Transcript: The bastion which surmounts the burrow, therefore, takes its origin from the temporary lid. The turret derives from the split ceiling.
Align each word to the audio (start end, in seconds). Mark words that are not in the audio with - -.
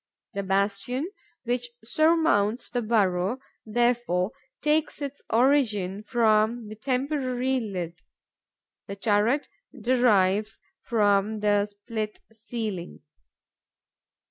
The 0.33 0.41
bastion 0.41 1.11
which 1.43 1.69
surmounts 1.83 2.69
the 2.71 2.81
burrow, 2.81 3.37
therefore, 3.67 4.31
takes 4.59 4.99
its 4.99 5.21
origin 5.29 6.01
from 6.01 6.69
the 6.69 6.75
temporary 6.75 7.59
lid. 7.59 8.01
The 8.87 8.95
turret 8.95 9.47
derives 9.79 10.59
from 10.79 11.41
the 11.41 11.67
split 11.67 12.19
ceiling. 12.31 13.01